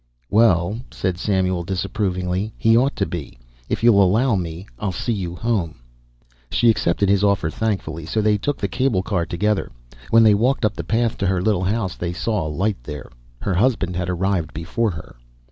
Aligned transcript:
"Well," 0.31 0.79
said 0.89 1.19
Samuel 1.19 1.63
disapprovingly, 1.63 2.51
"he 2.57 2.75
ought 2.75 2.95
to 2.95 3.05
be. 3.05 3.37
If 3.69 3.83
you'll 3.83 4.01
allow 4.03 4.35
me 4.35 4.65
I'll 4.79 4.91
see 4.91 5.13
you 5.13 5.35
home." 5.35 5.75
She 6.49 6.71
accepted 6.71 7.07
his 7.07 7.23
offer 7.23 7.51
thankfully, 7.51 8.07
so 8.07 8.19
they 8.19 8.39
took 8.39 8.57
the 8.57 8.67
cable 8.67 9.03
car 9.03 9.27
together. 9.27 9.71
When 10.09 10.23
they 10.23 10.33
walked 10.33 10.65
up 10.65 10.73
the 10.73 10.83
path 10.83 11.19
to 11.19 11.27
her 11.27 11.39
little 11.39 11.65
house 11.65 11.97
they 11.97 12.13
saw 12.13 12.47
a 12.47 12.49
light 12.49 12.77
there; 12.81 13.11
her 13.43 13.53
husband 13.53 13.95
had 13.95 14.09
arrived 14.09 14.55
before 14.55 14.89
her. 14.89 15.17